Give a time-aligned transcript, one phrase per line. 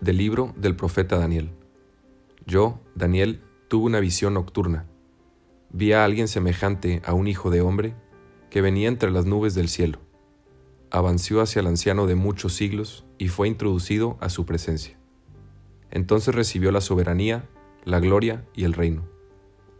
[0.00, 1.50] Del libro del profeta Daniel.
[2.46, 4.86] Yo, Daniel, tuve una visión nocturna.
[5.70, 7.94] Vi a alguien semejante a un hijo de hombre
[8.50, 10.00] que venía entre las nubes del cielo.
[10.90, 14.98] Avanció hacia el anciano de muchos siglos y fue introducido a su presencia.
[15.90, 17.48] Entonces recibió la soberanía,
[17.84, 19.04] la gloria y el reino,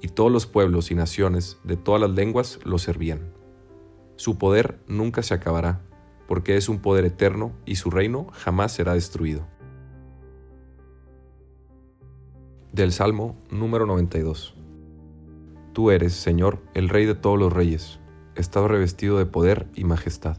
[0.01, 3.33] y todos los pueblos y naciones de todas las lenguas lo servían.
[4.17, 5.83] Su poder nunca se acabará,
[6.29, 9.47] porque es un poder eterno y su reino jamás será destruido.
[12.75, 14.57] Del Salmo número 92.
[15.73, 18.01] Tú eres, Señor, el Rey de todos los reyes,
[18.35, 20.39] estás revestido de poder y majestad.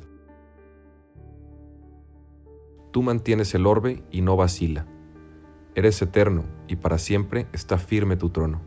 [2.92, 4.86] Tú mantienes el orbe y no vacila.
[5.76, 8.60] Eres eterno y para siempre está firme tu trono.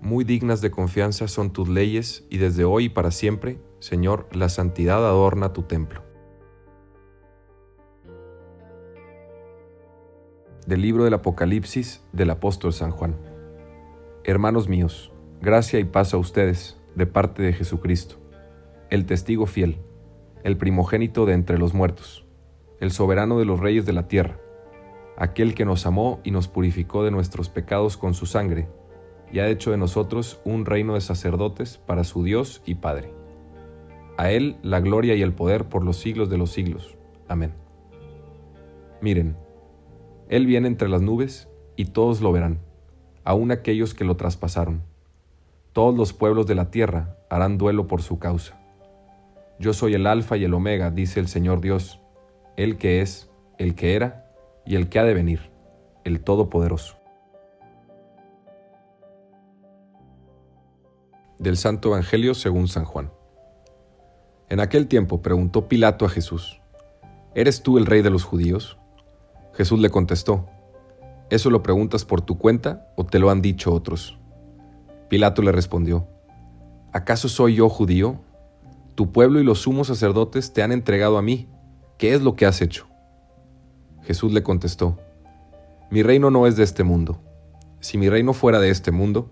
[0.00, 4.48] Muy dignas de confianza son tus leyes y desde hoy y para siempre, Señor, la
[4.48, 6.02] santidad adorna tu templo.
[10.66, 13.16] Del libro del Apocalipsis del apóstol San Juan.
[14.24, 18.16] Hermanos míos, gracia y paz a ustedes de parte de Jesucristo,
[18.90, 19.78] el testigo fiel,
[20.44, 22.26] el primogénito de entre los muertos,
[22.78, 24.38] el soberano de los reyes de la tierra,
[25.16, 28.68] aquel que nos amó y nos purificó de nuestros pecados con su sangre,
[29.32, 33.14] y ha hecho de nosotros un reino de sacerdotes para su Dios y Padre.
[34.18, 36.98] A Él la gloria y el poder por los siglos de los siglos.
[37.28, 37.54] Amén.
[39.00, 39.36] Miren,
[40.30, 42.60] él viene entre las nubes y todos lo verán,
[43.24, 44.84] aun aquellos que lo traspasaron.
[45.72, 48.56] Todos los pueblos de la tierra harán duelo por su causa.
[49.58, 52.00] Yo soy el Alfa y el Omega, dice el Señor Dios,
[52.56, 53.28] el que es,
[53.58, 54.32] el que era
[54.64, 55.50] y el que ha de venir,
[56.04, 56.96] el Todopoderoso.
[61.40, 63.10] Del Santo Evangelio según San Juan.
[64.48, 66.60] En aquel tiempo preguntó Pilato a Jesús,
[67.34, 68.79] ¿Eres tú el rey de los judíos?
[69.52, 70.46] Jesús le contestó,
[71.28, 74.18] ¿eso lo preguntas por tu cuenta o te lo han dicho otros?
[75.08, 76.06] Pilato le respondió,
[76.92, 78.20] ¿acaso soy yo judío?
[78.94, 81.48] Tu pueblo y los sumos sacerdotes te han entregado a mí.
[81.98, 82.86] ¿Qué es lo que has hecho?
[84.02, 84.98] Jesús le contestó,
[85.90, 87.20] Mi reino no es de este mundo.
[87.80, 89.30] Si mi reino fuera de este mundo,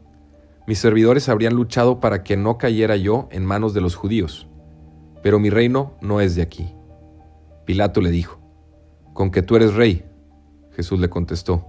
[0.66, 4.48] mis servidores habrían luchado para que no cayera yo en manos de los judíos,
[5.22, 6.74] pero mi reino no es de aquí.
[7.64, 8.40] Pilato le dijo,
[9.14, 10.04] Con que tú eres rey,
[10.78, 11.66] Jesús le contestó,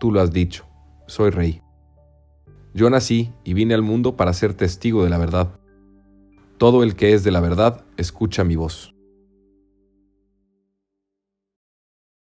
[0.00, 0.64] Tú lo has dicho,
[1.06, 1.60] soy rey.
[2.72, 5.60] Yo nací y vine al mundo para ser testigo de la verdad.
[6.56, 8.91] Todo el que es de la verdad escucha mi voz.